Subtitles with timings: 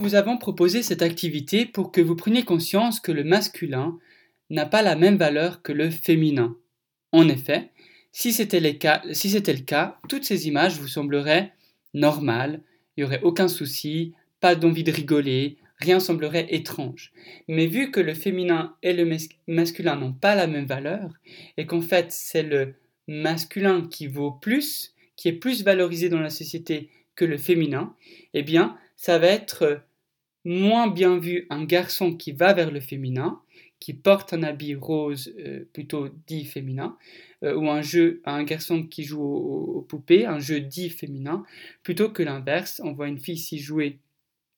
[0.00, 3.98] Nous avons proposé cette activité pour que vous preniez conscience que le masculin
[4.48, 6.56] n'a pas la même valeur que le féminin.
[7.12, 7.70] En effet,
[8.10, 8.72] si c'était le
[9.60, 11.52] cas, toutes ces images vous sembleraient
[11.92, 12.62] normales,
[12.96, 17.12] il n'y aurait aucun souci, pas d'envie de rigoler, rien semblerait étrange.
[17.46, 21.12] Mais vu que le féminin et le masculin n'ont pas la même valeur,
[21.58, 22.74] et qu'en fait c'est le
[23.06, 27.94] masculin qui vaut plus, qui est plus valorisé dans la société que le féminin,
[28.32, 29.82] eh bien, ça va être
[30.44, 33.40] moins bien vu un garçon qui va vers le féminin,
[33.78, 36.96] qui porte un habit rose euh, plutôt dit féminin,
[37.42, 41.44] euh, ou un jeu, un garçon qui joue aux, poupées, un jeu dit féminin,
[41.82, 42.80] plutôt que l'inverse.
[42.84, 43.98] On voit une fille s'y jouer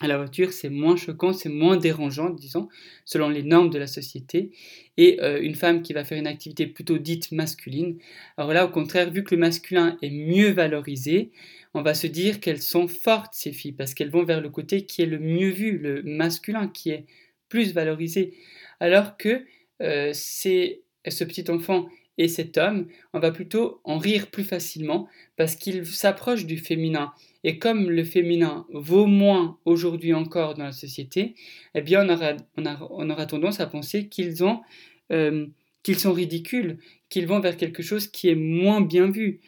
[0.00, 2.68] à la voiture, c'est moins choquant, c'est moins dérangeant, disons,
[3.04, 4.50] selon les normes de la société,
[4.96, 7.98] et euh, une femme qui va faire une activité plutôt dite masculine.
[8.36, 11.30] Alors là, au contraire, vu que le masculin est mieux valorisé,
[11.74, 14.84] on va se dire qu'elles sont fortes, ces filles, parce qu'elles vont vers le côté
[14.84, 17.06] qui est le mieux vu, le masculin, qui est
[17.48, 18.34] plus valorisé.
[18.80, 19.44] Alors que
[19.80, 25.08] euh, c'est ce petit enfant et cet homme, on va plutôt en rire plus facilement
[25.36, 27.12] parce qu'il s'approche du féminin.
[27.42, 31.34] Et comme le féminin vaut moins aujourd'hui encore dans la société,
[31.74, 34.08] eh bien on aura, tendance à penser
[35.12, 35.46] euh,
[35.82, 39.40] qu'ils sont ridicules, qu'ils vont vers quelque chose qui est moins bien vu.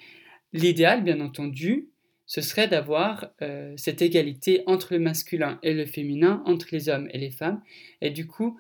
[0.53, 1.89] L'idéal, bien entendu,
[2.27, 7.09] ce serait d'avoir euh, cette égalité entre le masculin et le féminin, entre les hommes
[7.13, 7.63] et les femmes,
[8.01, 8.59] et du coup,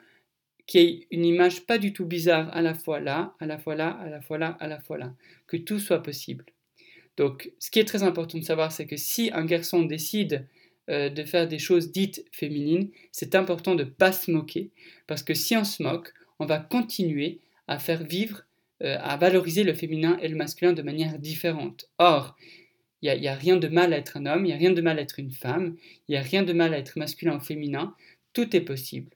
[0.66, 3.58] qu'il y ait une image pas du tout bizarre à la fois là, à la
[3.58, 5.14] fois là, à la fois là, à la fois là,
[5.46, 6.44] que tout soit possible.
[7.16, 10.46] Donc, ce qui est très important de savoir, c'est que si un garçon décide
[10.90, 14.70] euh, de faire des choses dites féminines, c'est important de ne pas se moquer,
[15.06, 18.42] parce que si on se moque, on va continuer à faire vivre,
[18.82, 21.88] euh, à valoriser le féminin et le masculin de manière différente.
[21.98, 22.36] Or,
[23.02, 24.72] il n'y a, a, rien de mal à être un homme, il n'y a rien
[24.72, 25.76] de mal à être une femme,
[26.08, 27.94] il n'y a rien de mal à être masculin ou féminin,
[28.32, 29.10] tout est possible.